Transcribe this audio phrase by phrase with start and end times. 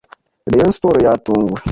[0.51, 1.57] Rayon Sports yatunguwe,